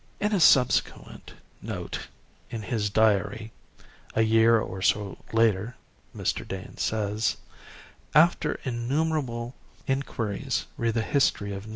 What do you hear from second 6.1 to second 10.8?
Mr. Dane says: "After innumerable enquiries